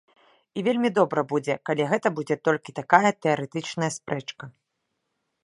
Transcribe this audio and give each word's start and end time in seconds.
І 0.59 0.61
вельмі 0.67 0.89
добра 0.99 1.21
будзе, 1.33 1.57
калі 1.71 1.83
гэта 1.91 2.07
будзе 2.21 2.39
толькі 2.49 2.75
такая 2.81 3.11
тэарэтычная 3.27 3.91
спрэчка. 3.99 4.43